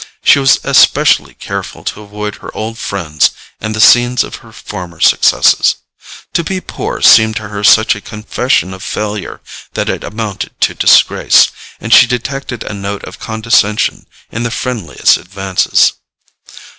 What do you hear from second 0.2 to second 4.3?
She was especially careful to avoid her old friends and the scenes